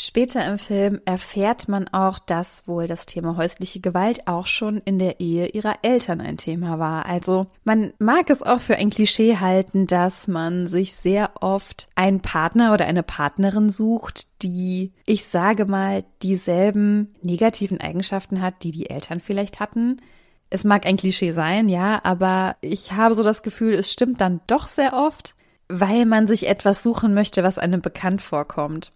Später 0.01 0.47
im 0.47 0.61
Film 0.61 1.01
erfährt 1.07 1.67
man 1.67 1.89
auch, 1.89 2.21
dass 2.21 2.69
wohl 2.69 2.87
das 2.87 3.05
Thema 3.05 3.37
häusliche 3.37 3.81
Gewalt 3.81 4.29
auch 4.29 4.47
schon 4.47 4.79
in 4.85 5.01
der 5.01 5.19
Ehe 5.19 5.49
ihrer 5.49 5.75
Eltern 5.83 6.21
ein 6.21 6.37
Thema 6.37 6.79
war. 6.79 7.07
Also 7.07 7.49
man 7.65 7.93
mag 7.99 8.31
es 8.31 8.45
auch 8.45 8.61
für 8.61 8.77
ein 8.77 8.91
Klischee 8.91 9.39
halten, 9.39 9.89
dass 9.89 10.29
man 10.29 10.69
sich 10.69 10.93
sehr 10.93 11.33
oft 11.41 11.89
einen 11.97 12.21
Partner 12.21 12.73
oder 12.73 12.85
eine 12.85 13.03
Partnerin 13.03 13.71
sucht, 13.71 14.29
die, 14.43 14.93
ich 15.05 15.25
sage 15.25 15.67
mal, 15.67 16.05
dieselben 16.23 17.13
negativen 17.21 17.81
Eigenschaften 17.81 18.41
hat, 18.41 18.63
die 18.63 18.71
die 18.71 18.91
Eltern 18.91 19.19
vielleicht 19.19 19.59
hatten. 19.59 19.97
Es 20.49 20.63
mag 20.63 20.87
ein 20.87 20.97
Klischee 20.97 21.33
sein, 21.33 21.69
ja, 21.69 21.99
aber 22.05 22.55
ich 22.61 22.93
habe 22.93 23.17
so 23.17 23.25
das 23.25 23.43
Gefühl, 23.43 23.75
es 23.75 23.93
stimmt 23.93 24.21
dann 24.21 24.43
doch 24.47 24.69
sehr 24.69 24.93
oft, 24.93 25.35
weil 25.69 26.07
man 26.07 26.29
sich 26.29 26.47
etwas 26.47 26.85
suchen 26.85 27.15
möchte, 27.15 27.43
was 27.43 27.59
einem 27.59 27.81
bekannt 27.81 28.23
vorkommt. 28.23 28.93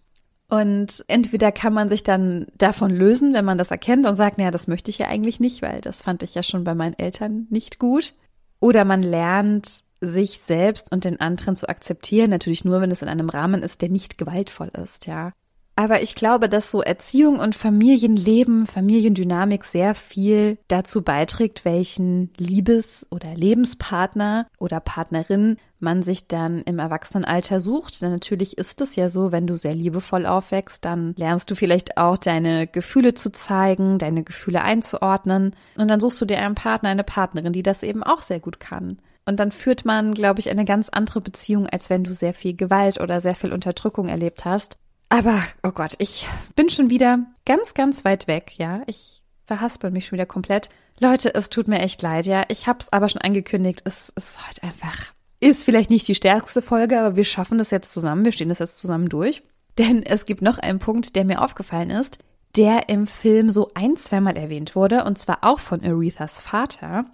Und 0.53 1.03
entweder 1.07 1.51
kann 1.51 1.73
man 1.73 1.89
sich 1.89 2.03
dann 2.03 2.45
davon 2.55 2.91
lösen, 2.91 3.33
wenn 3.33 3.43
man 3.43 3.57
das 3.57 3.71
erkennt 3.71 4.05
und 4.05 4.13
sagt, 4.13 4.37
naja, 4.37 4.51
das 4.51 4.67
möchte 4.67 4.91
ich 4.91 4.99
ja 4.99 5.07
eigentlich 5.07 5.39
nicht, 5.39 5.63
weil 5.63 5.81
das 5.81 6.03
fand 6.03 6.21
ich 6.21 6.35
ja 6.35 6.43
schon 6.43 6.63
bei 6.63 6.75
meinen 6.75 6.93
Eltern 6.93 7.47
nicht 7.49 7.79
gut. 7.79 8.13
Oder 8.59 8.85
man 8.85 9.01
lernt, 9.01 9.83
sich 9.99 10.41
selbst 10.45 10.91
und 10.91 11.05
den 11.05 11.19
anderen 11.19 11.55
zu 11.55 11.67
akzeptieren, 11.67 12.29
natürlich 12.29 12.65
nur, 12.65 12.81
wenn 12.81 12.91
es 12.91 13.01
in 13.01 13.07
einem 13.07 13.29
Rahmen 13.29 13.63
ist, 13.63 13.81
der 13.81 13.89
nicht 13.89 14.19
gewaltvoll 14.19 14.69
ist, 14.79 15.07
ja. 15.07 15.31
Aber 15.75 16.03
ich 16.03 16.13
glaube, 16.13 16.49
dass 16.49 16.69
so 16.69 16.81
Erziehung 16.81 17.39
und 17.39 17.55
Familienleben, 17.55 18.67
Familiendynamik 18.67 19.65
sehr 19.65 19.95
viel 19.95 20.59
dazu 20.67 21.01
beiträgt, 21.01 21.65
welchen 21.65 22.31
Liebes- 22.37 23.07
oder 23.09 23.33
Lebenspartner 23.33 24.47
oder 24.59 24.79
Partnerin 24.79 25.57
man 25.79 26.03
sich 26.03 26.27
dann 26.27 26.61
im 26.61 26.77
Erwachsenenalter 26.77 27.59
sucht. 27.59 28.01
Denn 28.01 28.11
natürlich 28.11 28.57
ist 28.57 28.81
es 28.81 28.95
ja 28.95 29.09
so, 29.09 29.31
wenn 29.31 29.47
du 29.47 29.57
sehr 29.57 29.73
liebevoll 29.73 30.27
aufwächst, 30.27 30.85
dann 30.85 31.15
lernst 31.17 31.49
du 31.49 31.55
vielleicht 31.55 31.97
auch 31.97 32.17
deine 32.17 32.67
Gefühle 32.67 33.15
zu 33.15 33.31
zeigen, 33.31 33.97
deine 33.97 34.23
Gefühle 34.23 34.61
einzuordnen. 34.61 35.55
Und 35.75 35.87
dann 35.87 35.99
suchst 35.99 36.21
du 36.21 36.25
dir 36.25 36.37
einen 36.39 36.55
Partner, 36.55 36.89
eine 36.89 37.03
Partnerin, 37.03 37.51
die 37.51 37.63
das 37.63 37.81
eben 37.81 38.03
auch 38.03 38.21
sehr 38.21 38.39
gut 38.39 38.59
kann. 38.59 38.99
Und 39.25 39.39
dann 39.39 39.51
führt 39.51 39.85
man, 39.85 40.13
glaube 40.13 40.39
ich, 40.39 40.49
eine 40.49 40.65
ganz 40.65 40.89
andere 40.89 41.21
Beziehung, 41.21 41.67
als 41.67 41.89
wenn 41.89 42.03
du 42.03 42.13
sehr 42.13 42.33
viel 42.33 42.55
Gewalt 42.55 42.99
oder 42.99 43.21
sehr 43.21 43.35
viel 43.35 43.53
Unterdrückung 43.53 44.09
erlebt 44.09 44.45
hast. 44.45 44.77
Aber, 45.09 45.43
oh 45.63 45.71
Gott, 45.71 45.93
ich 45.99 46.27
bin 46.55 46.69
schon 46.69 46.89
wieder 46.89 47.19
ganz, 47.45 47.73
ganz 47.73 48.03
weit 48.03 48.27
weg, 48.27 48.53
ja. 48.57 48.81
Ich 48.87 49.21
verhaspel 49.45 49.91
mich 49.91 50.05
schon 50.05 50.17
wieder 50.17 50.25
komplett. 50.25 50.69
Leute, 50.99 51.33
es 51.35 51.49
tut 51.49 51.67
mir 51.67 51.79
echt 51.79 52.01
leid, 52.01 52.25
ja. 52.25 52.43
Ich 52.49 52.67
hab's 52.67 52.89
aber 52.91 53.09
schon 53.09 53.21
angekündigt. 53.21 53.81
Es 53.85 54.09
ist 54.15 54.47
heute 54.47 54.63
einfach, 54.63 55.13
ist 55.39 55.65
vielleicht 55.65 55.89
nicht 55.89 56.07
die 56.07 56.15
stärkste 56.15 56.61
Folge, 56.61 56.99
aber 56.99 57.15
wir 57.15 57.25
schaffen 57.25 57.57
das 57.57 57.71
jetzt 57.71 57.91
zusammen. 57.91 58.25
Wir 58.25 58.31
stehen 58.31 58.49
das 58.49 58.59
jetzt 58.59 58.77
zusammen 58.77 59.09
durch. 59.09 59.43
Denn 59.77 60.03
es 60.03 60.25
gibt 60.25 60.41
noch 60.41 60.59
einen 60.59 60.79
Punkt, 60.79 61.15
der 61.15 61.25
mir 61.25 61.41
aufgefallen 61.41 61.89
ist, 61.89 62.19
der 62.55 62.89
im 62.89 63.07
Film 63.07 63.49
so 63.49 63.71
ein, 63.73 63.97
zweimal 63.97 64.37
erwähnt 64.37 64.75
wurde, 64.75 65.03
und 65.05 65.17
zwar 65.17 65.39
auch 65.41 65.59
von 65.59 65.83
Arethas 65.83 66.39
Vater, 66.39 67.05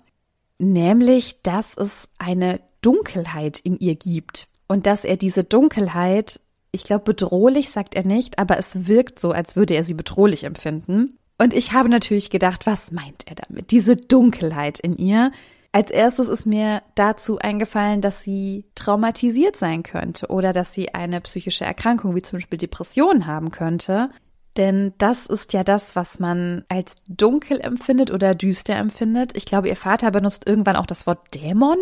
nämlich, 0.58 1.42
dass 1.42 1.78
es 1.78 2.10
eine 2.18 2.60
Dunkelheit 2.82 3.60
in 3.60 3.78
ihr 3.80 3.96
gibt 3.96 4.48
und 4.68 4.86
dass 4.86 5.06
er 5.06 5.18
diese 5.18 5.44
Dunkelheit 5.44 6.40
ich 6.72 6.84
glaube, 6.84 7.04
bedrohlich 7.06 7.70
sagt 7.70 7.96
er 7.96 8.06
nicht, 8.06 8.40
aber 8.40 8.58
es 8.58 8.88
wirkt 8.88 9.20
so, 9.20 9.32
als 9.32 9.56
würde 9.56 9.74
er 9.74 9.84
sie 9.84 9.96
bedrohlich 9.96 10.44
empfinden. 10.44 11.18
Und 11.42 11.54
ich 11.54 11.72
habe 11.72 11.90
natürlich 11.90 12.30
gedacht, 12.30 12.66
was 12.66 12.92
meint 12.92 13.26
er 13.26 13.36
damit? 13.36 13.72
Diese 13.72 13.96
Dunkelheit 13.96 14.80
in 14.80 14.98
ihr. 14.98 15.32
Als 15.72 15.90
erstes 15.90 16.28
ist 16.28 16.46
mir 16.46 16.82
dazu 16.96 17.40
eingefallen, 17.40 18.02
dass 18.02 18.24
sie 18.24 18.66
traumatisiert 18.76 19.56
sein 19.56 19.84
könnte 19.84 20.28
oder 20.28 20.52
dass 20.52 20.74
sie 20.74 20.94
eine 20.94 21.22
psychische 21.22 21.64
Erkrankung 21.64 22.16
wie 22.16 22.22
zum 22.22 22.38
Beispiel 22.38 22.58
Depression 22.58 23.26
haben 23.26 23.52
könnte. 23.52 24.10
Denn 24.58 24.94
das 24.98 25.28
ist 25.28 25.54
ja 25.54 25.64
das, 25.64 25.96
was 25.96 26.20
man 26.20 26.66
als 26.70 26.96
dunkel 27.08 27.62
empfindet 27.62 28.12
oder 28.12 28.36
düster 28.36 28.76
empfindet. 28.76 29.38
Ich 29.38 29.46
glaube, 29.46 29.70
ihr 29.70 29.76
Vater 29.76 30.12
benutzt 30.12 30.48
irgendwann 30.48 30.76
auch 30.76 30.88
das 30.88 31.08
Wort 31.08 31.34
Dämon. 31.34 31.78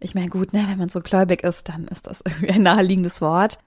Ich 0.00 0.14
meine, 0.14 0.28
gut, 0.28 0.52
ne, 0.52 0.64
wenn 0.68 0.78
man 0.78 0.88
so 0.88 1.00
gläubig 1.00 1.42
ist, 1.42 1.68
dann 1.68 1.86
ist 1.88 2.06
das 2.06 2.22
irgendwie 2.24 2.50
ein 2.54 2.62
naheliegendes 2.62 3.20
Wort 3.20 3.58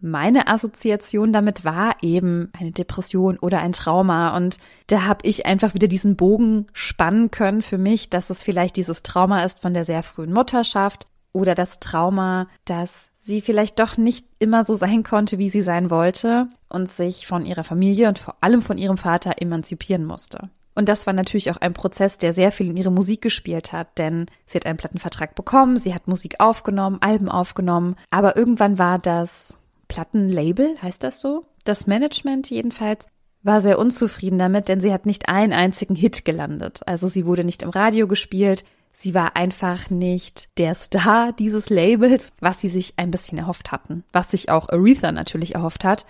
meine 0.00 0.48
Assoziation 0.48 1.32
damit 1.32 1.64
war 1.64 1.96
eben 2.02 2.50
eine 2.58 2.72
Depression 2.72 3.38
oder 3.38 3.60
ein 3.60 3.72
Trauma. 3.72 4.36
Und 4.36 4.58
da 4.86 5.02
habe 5.02 5.20
ich 5.22 5.46
einfach 5.46 5.74
wieder 5.74 5.88
diesen 5.88 6.16
Bogen 6.16 6.66
spannen 6.72 7.30
können 7.30 7.62
für 7.62 7.78
mich, 7.78 8.10
dass 8.10 8.30
es 8.30 8.42
vielleicht 8.42 8.76
dieses 8.76 9.02
Trauma 9.02 9.44
ist 9.44 9.60
von 9.60 9.74
der 9.74 9.84
sehr 9.84 10.02
frühen 10.02 10.32
Mutterschaft 10.32 11.06
oder 11.32 11.54
das 11.54 11.80
Trauma, 11.80 12.48
dass 12.64 13.10
sie 13.16 13.40
vielleicht 13.40 13.78
doch 13.78 13.96
nicht 13.96 14.26
immer 14.38 14.64
so 14.64 14.74
sein 14.74 15.02
konnte, 15.02 15.38
wie 15.38 15.50
sie 15.50 15.62
sein 15.62 15.90
wollte 15.90 16.48
und 16.68 16.90
sich 16.90 17.26
von 17.26 17.44
ihrer 17.44 17.64
Familie 17.64 18.08
und 18.08 18.18
vor 18.18 18.36
allem 18.40 18.62
von 18.62 18.78
ihrem 18.78 18.98
Vater 18.98 19.34
emanzipieren 19.40 20.04
musste. 20.04 20.50
Und 20.74 20.88
das 20.90 21.06
war 21.06 21.14
natürlich 21.14 21.50
auch 21.50 21.56
ein 21.56 21.72
Prozess, 21.72 22.18
der 22.18 22.34
sehr 22.34 22.52
viel 22.52 22.68
in 22.68 22.76
ihre 22.76 22.92
Musik 22.92 23.22
gespielt 23.22 23.72
hat, 23.72 23.98
denn 23.98 24.26
sie 24.44 24.58
hat 24.58 24.66
einen 24.66 24.76
Plattenvertrag 24.76 25.34
bekommen, 25.34 25.78
sie 25.78 25.94
hat 25.94 26.06
Musik 26.06 26.38
aufgenommen, 26.38 26.98
Alben 27.00 27.30
aufgenommen, 27.30 27.96
aber 28.10 28.36
irgendwann 28.36 28.78
war 28.78 28.98
das 28.98 29.54
Plattenlabel, 29.88 30.76
heißt 30.82 31.02
das 31.02 31.20
so? 31.20 31.44
Das 31.64 31.86
Management 31.86 32.50
jedenfalls 32.50 33.06
war 33.42 33.60
sehr 33.60 33.78
unzufrieden 33.78 34.38
damit, 34.38 34.68
denn 34.68 34.80
sie 34.80 34.92
hat 34.92 35.06
nicht 35.06 35.28
einen 35.28 35.52
einzigen 35.52 35.94
Hit 35.94 36.24
gelandet. 36.24 36.80
Also 36.86 37.06
sie 37.06 37.26
wurde 37.26 37.44
nicht 37.44 37.62
im 37.62 37.70
Radio 37.70 38.08
gespielt. 38.08 38.64
Sie 38.92 39.14
war 39.14 39.36
einfach 39.36 39.90
nicht 39.90 40.48
der 40.58 40.74
Star 40.74 41.32
dieses 41.32 41.70
Labels, 41.70 42.32
was 42.40 42.60
sie 42.60 42.68
sich 42.68 42.94
ein 42.96 43.10
bisschen 43.10 43.38
erhofft 43.38 43.70
hatten, 43.70 44.04
was 44.12 44.30
sich 44.30 44.50
auch 44.50 44.68
Aretha 44.68 45.12
natürlich 45.12 45.54
erhofft 45.54 45.84
hat. 45.84 46.06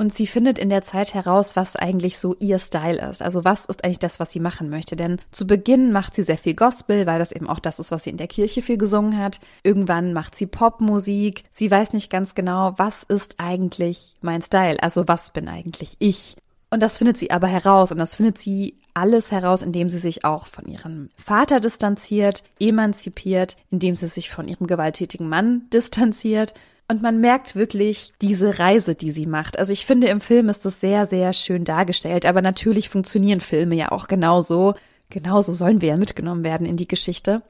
Und 0.00 0.14
sie 0.14 0.28
findet 0.28 0.60
in 0.60 0.70
der 0.70 0.82
Zeit 0.82 1.12
heraus, 1.12 1.56
was 1.56 1.74
eigentlich 1.74 2.18
so 2.18 2.36
ihr 2.38 2.60
Style 2.60 3.04
ist. 3.10 3.20
Also 3.20 3.44
was 3.44 3.64
ist 3.64 3.82
eigentlich 3.82 3.98
das, 3.98 4.20
was 4.20 4.30
sie 4.30 4.38
machen 4.38 4.70
möchte. 4.70 4.94
Denn 4.94 5.20
zu 5.32 5.44
Beginn 5.44 5.90
macht 5.90 6.14
sie 6.14 6.22
sehr 6.22 6.38
viel 6.38 6.54
Gospel, 6.54 7.04
weil 7.04 7.18
das 7.18 7.32
eben 7.32 7.48
auch 7.48 7.58
das 7.58 7.80
ist, 7.80 7.90
was 7.90 8.04
sie 8.04 8.10
in 8.10 8.16
der 8.16 8.28
Kirche 8.28 8.62
viel 8.62 8.78
gesungen 8.78 9.18
hat. 9.18 9.40
Irgendwann 9.64 10.12
macht 10.12 10.36
sie 10.36 10.46
Popmusik. 10.46 11.42
Sie 11.50 11.68
weiß 11.68 11.94
nicht 11.94 12.10
ganz 12.10 12.36
genau, 12.36 12.74
was 12.76 13.02
ist 13.02 13.34
eigentlich 13.38 14.14
mein 14.20 14.40
Style. 14.40 14.80
Also 14.80 15.08
was 15.08 15.32
bin 15.32 15.48
eigentlich 15.48 15.96
ich. 15.98 16.36
Und 16.70 16.80
das 16.80 16.98
findet 16.98 17.18
sie 17.18 17.32
aber 17.32 17.48
heraus. 17.48 17.90
Und 17.90 17.98
das 17.98 18.14
findet 18.14 18.38
sie 18.38 18.78
alles 18.94 19.32
heraus, 19.32 19.62
indem 19.62 19.88
sie 19.88 19.98
sich 19.98 20.24
auch 20.24 20.46
von 20.46 20.66
ihrem 20.66 21.08
Vater 21.16 21.58
distanziert, 21.58 22.44
emanzipiert, 22.60 23.56
indem 23.68 23.96
sie 23.96 24.06
sich 24.06 24.30
von 24.30 24.46
ihrem 24.46 24.68
gewalttätigen 24.68 25.28
Mann 25.28 25.68
distanziert 25.72 26.54
und 26.90 27.02
man 27.02 27.20
merkt 27.20 27.54
wirklich 27.54 28.12
diese 28.22 28.58
Reise, 28.58 28.94
die 28.94 29.10
sie 29.10 29.26
macht. 29.26 29.58
Also 29.58 29.72
ich 29.72 29.84
finde, 29.84 30.06
im 30.08 30.20
Film 30.20 30.48
ist 30.48 30.64
das 30.64 30.80
sehr, 30.80 31.04
sehr 31.04 31.32
schön 31.34 31.64
dargestellt. 31.64 32.24
Aber 32.24 32.40
natürlich 32.40 32.88
funktionieren 32.88 33.40
Filme 33.40 33.74
ja 33.74 33.92
auch 33.92 34.08
genauso. 34.08 34.74
Genauso 35.10 35.52
sollen 35.52 35.82
wir 35.82 35.90
ja 35.90 35.96
mitgenommen 35.96 36.44
werden 36.44 36.66
in 36.66 36.76
die 36.76 36.88
Geschichte. 36.88 37.42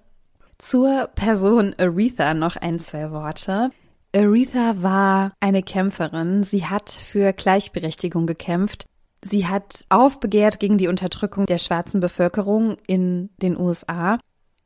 Zur 0.58 1.08
Person 1.14 1.74
Aretha 1.78 2.34
noch 2.34 2.56
ein, 2.56 2.80
zwei 2.80 3.12
Worte. 3.12 3.70
Aretha 4.14 4.82
war 4.82 5.32
eine 5.38 5.62
Kämpferin. 5.62 6.42
Sie 6.42 6.66
hat 6.66 6.90
für 6.90 7.32
Gleichberechtigung 7.32 8.26
gekämpft. 8.26 8.86
Sie 9.22 9.46
hat 9.46 9.84
aufbegehrt 9.88 10.58
gegen 10.58 10.78
die 10.78 10.88
Unterdrückung 10.88 11.46
der 11.46 11.58
schwarzen 11.58 12.00
Bevölkerung 12.00 12.76
in 12.86 13.30
den 13.40 13.56
USA 13.56 14.18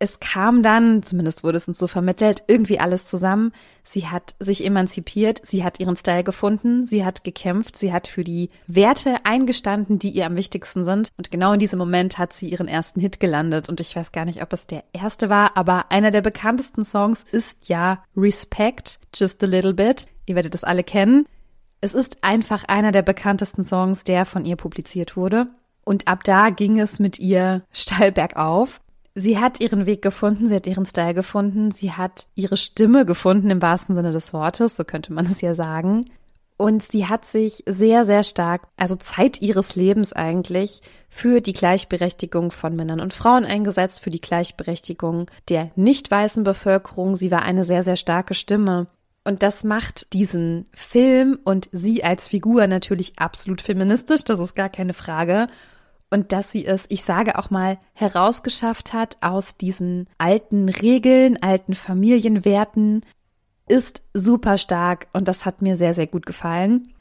es 0.03 0.19
kam 0.19 0.65
dann, 0.65 1.05
zumindest 1.05 1.45
wurde 1.45 1.59
es 1.59 1.69
uns 1.69 1.79
so 1.79 1.87
vermittelt, 1.87 2.43
irgendwie 2.49 2.81
alles 2.81 3.07
zusammen. 3.07 3.53
Sie 3.85 4.09
hat 4.09 4.35
sich 4.41 4.67
emanzipiert, 4.67 5.41
sie 5.45 5.63
hat 5.63 5.79
ihren 5.79 5.95
Style 5.95 6.25
gefunden, 6.25 6.85
sie 6.85 7.05
hat 7.05 7.23
gekämpft, 7.23 7.79
sie 7.79 7.93
hat 7.93 8.09
für 8.09 8.25
die 8.25 8.51
Werte 8.67 9.15
eingestanden, 9.23 10.01
die 10.01 10.11
ihr 10.11 10.27
am 10.27 10.35
wichtigsten 10.35 10.85
sind. 10.85 11.11
Und 11.19 11.31
genau 11.31 11.53
in 11.53 11.61
diesem 11.61 11.79
Moment 11.79 12.19
hat 12.19 12.33
sie 12.33 12.49
ihren 12.49 12.67
ersten 12.67 12.99
Hit 12.99 13.21
gelandet. 13.21 13.69
Und 13.69 13.79
ich 13.79 13.95
weiß 13.95 14.11
gar 14.11 14.25
nicht, 14.25 14.43
ob 14.43 14.53
es 14.53 14.67
der 14.67 14.83
erste 14.93 15.29
war, 15.29 15.57
aber 15.57 15.93
einer 15.93 16.11
der 16.11 16.21
bekanntesten 16.21 16.85
Songs 16.85 17.25
ist 17.31 17.69
ja 17.69 18.03
Respect, 18.17 18.99
Just 19.15 19.41
a 19.45 19.47
Little 19.47 19.75
Bit. 19.75 20.09
Ihr 20.27 20.35
werdet 20.35 20.55
das 20.55 20.65
alle 20.65 20.83
kennen. 20.83 21.27
Es 21.81 21.95
ist 21.95 22.25
einfach 22.25 22.65
einer 22.65 22.91
der 22.91 23.03
bekanntesten 23.03 23.63
Songs, 23.63 24.03
der 24.03 24.27
von 24.27 24.45
ihr 24.47 24.57
publiziert 24.57 25.17
wurde. 25.17 25.47
Und 25.85 26.09
ab 26.09 26.25
da 26.25 26.51
ging 26.51 26.81
es 26.81 26.99
mit 26.99 27.21
ihr 27.21 27.63
steil 27.71 28.11
bergauf. 28.11 28.81
Sie 29.15 29.39
hat 29.39 29.61
ihren 29.61 29.85
Weg 29.85 30.01
gefunden, 30.01 30.49
sie 30.49 30.55
hat 30.55 30.67
ihren 30.67 30.87
Style 30.87 31.15
gefunden, 31.15 31.71
sie 31.71 31.93
hat 31.93 32.29
ihre 32.35 32.57
Stimme 32.57 33.05
gefunden 33.05 33.51
im 33.51 33.61
wahrsten 33.61 33.95
Sinne 33.95 34.13
des 34.13 34.33
Wortes, 34.33 34.77
so 34.77 34.85
könnte 34.85 35.13
man 35.13 35.27
es 35.27 35.43
ja 35.43 35.55
sagen. 35.55 36.07
Und 36.57 36.83
sie 36.83 37.07
hat 37.07 37.25
sich 37.25 37.63
sehr, 37.67 38.05
sehr 38.05 38.23
stark, 38.23 38.69
also 38.77 38.97
Zeit 38.97 39.43
ihres 39.43 39.75
Lebens 39.75 40.13
eigentlich, 40.13 40.81
für 41.11 41.41
die 41.41 41.53
Gleichberechtigung 41.53 42.51
von 42.51 42.75
Männern 42.77 43.01
und 43.01 43.13
Frauen 43.13 43.45
eingesetzt, 43.45 44.01
für 44.01 44.11
die 44.11 44.21
Gleichberechtigung 44.21 45.27
der 45.49 45.73
nicht 45.77 46.11
weißen 46.11 46.45
Bevölkerung. 46.45 47.17
Sie 47.17 47.31
war 47.31 47.43
eine 47.43 47.65
sehr, 47.65 47.83
sehr 47.83 47.97
starke 47.97 48.35
Stimme. 48.35 48.87
Und 49.25 49.43
das 49.43 49.63
macht 49.63 50.13
diesen 50.15 50.67
Film 50.73 51.39
und 51.45 51.69
sie 51.73 52.03
als 52.03 52.29
Figur 52.29 52.67
natürlich 52.67 53.19
absolut 53.19 53.61
feministisch, 53.61 54.25
das 54.25 54.41
ist 54.41 54.55
gar 54.55 54.69
keine 54.69 54.95
Frage 54.95 55.49
und 56.13 56.33
dass 56.33 56.53
sie 56.53 56.67
es, 56.67 56.85
ich 56.89 57.03
sage 57.03 57.39
auch 57.39 57.51
mal, 57.51 57.79
herausgeschafft 57.95 58.93
hat 58.93 59.17
aus 59.21 59.57
diesen 59.57 60.09
alten 60.19 60.69
Regeln, 60.69 61.43
alten 61.43 61.75
Familienwerten, 61.75 63.03
ist 63.69 64.03
super 64.13 64.59
stark 64.59 65.09
und 65.13 65.29
das 65.29 65.47
hat 65.47 65.63
mir 65.63 65.77
sehr, 65.77 65.95
sehr 65.95 66.07
gut 66.07 66.27
gefallen. 66.27 66.93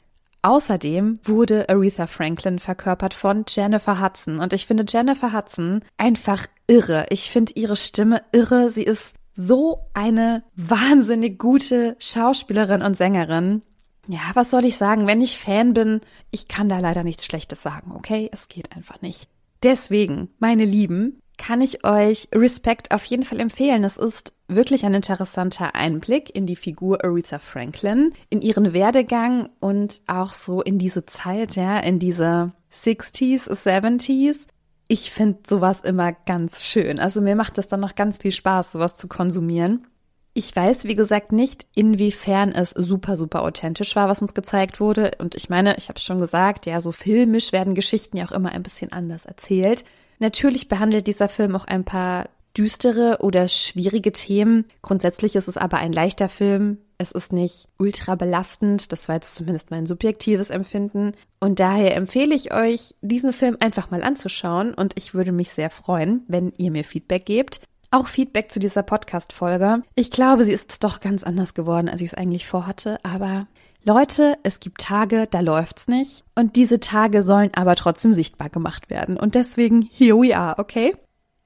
Außerdem 0.42 1.20
wurde 1.22 1.68
Aretha 1.68 2.08
Franklin 2.08 2.58
verkörpert 2.58 3.14
von 3.14 3.44
Jennifer 3.48 4.00
Hudson. 4.00 4.40
Und 4.40 4.52
ich 4.52 4.66
finde 4.66 4.84
Jennifer 4.88 5.32
Hudson 5.32 5.84
einfach 5.98 6.48
irre. 6.66 7.06
Ich 7.10 7.30
finde 7.30 7.52
ihre 7.54 7.76
Stimme 7.76 8.22
irre. 8.32 8.70
Sie 8.70 8.82
ist 8.82 9.14
so 9.34 9.84
eine 9.94 10.42
wahnsinnig 10.56 11.38
gute 11.38 11.94
Schauspielerin 12.00 12.82
und 12.82 12.96
Sängerin. 12.96 13.62
Ja, 14.08 14.20
was 14.34 14.50
soll 14.50 14.64
ich 14.64 14.76
sagen? 14.76 15.06
Wenn 15.06 15.20
ich 15.20 15.38
Fan 15.38 15.74
bin, 15.74 16.00
ich 16.30 16.48
kann 16.48 16.68
da 16.68 16.80
leider 16.80 17.04
nichts 17.04 17.24
Schlechtes 17.24 17.62
sagen, 17.62 17.92
okay? 17.94 18.28
Es 18.32 18.48
geht 18.48 18.74
einfach 18.74 19.00
nicht. 19.00 19.28
Deswegen, 19.62 20.28
meine 20.40 20.64
Lieben, 20.64 21.20
kann 21.38 21.60
ich 21.60 21.84
euch 21.84 22.28
Respect 22.34 22.92
auf 22.92 23.04
jeden 23.04 23.22
Fall 23.24 23.40
empfehlen. 23.40 23.84
Es 23.84 23.96
ist 23.96 24.32
wirklich 24.48 24.84
ein 24.84 24.94
interessanter 24.94 25.74
Einblick 25.74 26.34
in 26.34 26.46
die 26.46 26.56
Figur 26.56 27.04
Aretha 27.04 27.38
Franklin, 27.38 28.12
in 28.28 28.42
ihren 28.42 28.72
Werdegang 28.72 29.50
und 29.60 30.02
auch 30.06 30.32
so 30.32 30.62
in 30.62 30.78
diese 30.78 31.06
Zeit, 31.06 31.56
ja, 31.56 31.78
in 31.78 31.98
diese 31.98 32.52
60s, 32.72 33.48
70s. 33.48 34.46
Ich 34.88 35.10
finde 35.10 35.40
sowas 35.46 35.80
immer 35.80 36.12
ganz 36.12 36.64
schön. 36.64 36.98
Also 36.98 37.20
mir 37.20 37.34
macht 37.34 37.58
es 37.58 37.68
dann 37.68 37.80
noch 37.80 37.94
ganz 37.94 38.18
viel 38.18 38.32
Spaß, 38.32 38.72
sowas 38.72 38.96
zu 38.96 39.08
konsumieren. 39.08 39.86
Ich 40.34 40.54
weiß, 40.56 40.84
wie 40.84 40.94
gesagt, 40.94 41.32
nicht, 41.32 41.66
inwiefern 41.74 42.52
es 42.52 42.70
super, 42.70 43.18
super 43.18 43.42
authentisch 43.42 43.94
war, 43.96 44.08
was 44.08 44.22
uns 44.22 44.32
gezeigt 44.32 44.80
wurde. 44.80 45.12
Und 45.18 45.34
ich 45.34 45.50
meine, 45.50 45.76
ich 45.76 45.90
habe 45.90 46.00
schon 46.00 46.20
gesagt, 46.20 46.64
ja, 46.64 46.80
so 46.80 46.90
filmisch 46.90 47.52
werden 47.52 47.74
Geschichten 47.74 48.16
ja 48.16 48.24
auch 48.26 48.32
immer 48.32 48.52
ein 48.52 48.62
bisschen 48.62 48.92
anders 48.92 49.26
erzählt. 49.26 49.84
Natürlich 50.20 50.68
behandelt 50.68 51.06
dieser 51.06 51.28
Film 51.28 51.54
auch 51.54 51.66
ein 51.66 51.84
paar 51.84 52.30
düstere 52.56 53.18
oder 53.20 53.48
schwierige 53.48 54.12
Themen. 54.12 54.64
Grundsätzlich 54.80 55.36
ist 55.36 55.48
es 55.48 55.56
aber 55.56 55.78
ein 55.78 55.92
leichter 55.92 56.28
Film. 56.28 56.78
Es 56.96 57.12
ist 57.12 57.32
nicht 57.32 57.68
ultra 57.78 58.14
belastend. 58.14 58.92
Das 58.92 59.08
war 59.08 59.16
jetzt 59.16 59.34
zumindest 59.34 59.70
mein 59.70 59.86
subjektives 59.86 60.50
Empfinden. 60.50 61.12
Und 61.40 61.60
daher 61.60 61.96
empfehle 61.96 62.34
ich 62.34 62.54
euch, 62.54 62.94
diesen 63.02 63.32
Film 63.32 63.56
einfach 63.60 63.90
mal 63.90 64.02
anzuschauen. 64.02 64.72
Und 64.72 64.92
ich 64.96 65.12
würde 65.12 65.32
mich 65.32 65.50
sehr 65.50 65.70
freuen, 65.70 66.22
wenn 66.28 66.52
ihr 66.56 66.70
mir 66.70 66.84
Feedback 66.84 67.26
gebt. 67.26 67.60
Auch 67.94 68.08
Feedback 68.08 68.50
zu 68.50 68.58
dieser 68.58 68.82
Podcast-Folge. 68.82 69.82
Ich 69.94 70.10
glaube, 70.10 70.46
sie 70.46 70.52
ist 70.52 70.82
doch 70.82 71.00
ganz 71.00 71.24
anders 71.24 71.52
geworden, 71.52 71.90
als 71.90 72.00
ich 72.00 72.08
es 72.08 72.14
eigentlich 72.14 72.46
vorhatte, 72.46 72.98
aber 73.02 73.46
Leute, 73.84 74.38
es 74.44 74.60
gibt 74.60 74.80
Tage, 74.80 75.28
da 75.30 75.40
läuft's 75.40 75.88
nicht. 75.88 76.24
Und 76.34 76.56
diese 76.56 76.80
Tage 76.80 77.22
sollen 77.22 77.50
aber 77.54 77.76
trotzdem 77.76 78.10
sichtbar 78.10 78.48
gemacht 78.48 78.88
werden. 78.88 79.18
Und 79.18 79.34
deswegen, 79.34 79.82
here 79.92 80.16
we 80.16 80.34
are, 80.34 80.58
okay? 80.58 80.96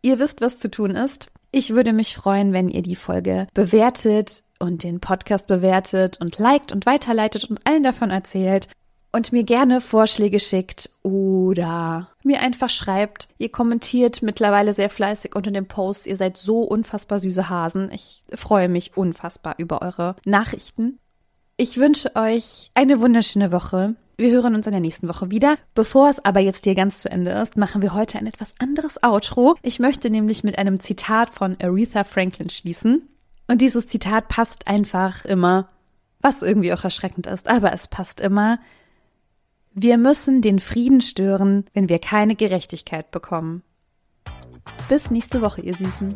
Ihr 0.03 0.21
wisst, 0.21 0.41
was 0.41 0.61
zu 0.61 0.71
tun 0.71 0.93
ist. 0.93 1.33
Ich 1.51 1.71
würde 1.71 1.93
mich 1.93 2.15
freuen, 2.15 2.53
wenn 2.53 2.69
ihr 2.69 2.83
die 2.83 2.95
Folge 2.95 3.49
bewertet 3.53 4.45
und 4.61 4.85
den 4.85 5.01
Podcast 5.01 5.49
bewertet 5.49 6.21
und 6.21 6.39
liked 6.39 6.71
und 6.71 6.87
weiterleitet 6.87 7.51
und 7.51 7.59
allen 7.67 7.83
davon 7.83 8.11
erzählt 8.11 8.69
und 9.17 9.33
mir 9.33 9.45
gerne 9.45 9.81
Vorschläge 9.81 10.39
schickt 10.39 10.91
oder 11.03 12.09
mir 12.23 12.43
einfach 12.43 12.69
schreibt. 12.69 13.29
Ihr 13.39 13.49
kommentiert 13.49 14.21
mittlerweile 14.21 14.75
sehr 14.75 14.91
fleißig 14.91 15.35
unter 15.35 15.51
dem 15.51 15.65
Post. 15.65 16.07
Ihr 16.07 16.19
seid 16.19 16.37
so 16.37 16.61
unfassbar 16.61 17.19
süße 17.19 17.49
Hasen. 17.49 17.91
Ich 17.93 18.25
freue 18.35 18.69
mich 18.69 18.95
unfassbar 18.95 19.55
über 19.57 19.81
eure 19.81 20.17
Nachrichten. 20.27 20.99
Ich 21.57 21.79
wünsche 21.79 22.15
euch 22.15 22.71
eine 22.75 23.01
wunderschöne 23.01 23.53
Woche. 23.53 23.95
Wir 24.19 24.33
hören 24.33 24.55
uns 24.55 24.67
in 24.67 24.73
der 24.73 24.83
nächsten 24.83 25.09
Woche 25.09 25.31
wieder. 25.31 25.57
Bevor 25.75 26.11
es 26.11 26.23
aber 26.23 26.41
jetzt 26.41 26.65
hier 26.65 26.75
ganz 26.75 26.99
zu 26.99 27.11
Ende 27.11 27.31
ist, 27.31 27.57
machen 27.57 27.81
wir 27.81 27.95
heute 27.95 28.19
ein 28.19 28.27
etwas 28.27 28.53
anderes 28.59 29.03
Outro. 29.03 29.57
Ich 29.63 29.79
möchte 29.79 30.11
nämlich 30.11 30.45
mit 30.45 30.59
einem 30.59 30.79
Zitat 30.79 31.31
von 31.31 31.57
Aretha 31.63 32.05
Franklin 32.05 32.51
schließen. 32.51 33.09
Und 33.49 33.63
dieses 33.63 33.87
Zitat 33.87 34.29
passt 34.29 34.69
einfach 34.69 35.25
immer, 35.25 35.69
was 36.21 36.43
irgendwie 36.43 36.75
auch 36.75 36.85
erschreckend 36.85 37.27
ist, 37.29 37.49
aber 37.49 37.73
es 37.73 37.89
passt 37.89 38.21
immer. 38.21 38.59
Wir 39.79 39.99
müssen 39.99 40.41
den 40.41 40.59
Frieden 40.59 41.03
stören, 41.03 41.67
wenn 41.75 41.91
wir 41.91 41.99
keine 41.99 42.35
Gerechtigkeit 42.35 43.11
bekommen. 43.11 43.63
Bis 44.89 45.11
nächste 45.11 45.43
Woche, 45.43 45.61
ihr 45.61 45.75
Süßen. 45.75 46.15